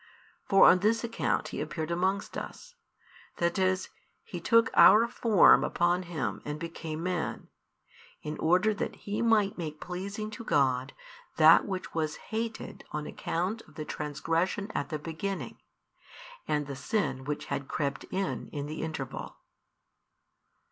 [0.49, 2.73] For on this account He appeared amongst us;
[3.37, 3.89] that is,
[4.23, 7.49] He took our form upon Him and became Man,
[8.23, 10.93] in order that He might make pleasing to God
[11.37, 15.59] that which was hated on account of the transgression at the beginning,
[16.47, 19.35] and the sin which had crept in in the interval.